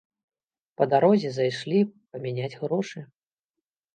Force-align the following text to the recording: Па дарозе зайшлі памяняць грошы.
Па 0.79 0.83
дарозе 0.93 1.29
зайшлі 1.35 1.79
памяняць 2.11 2.59
грошы. 2.61 2.99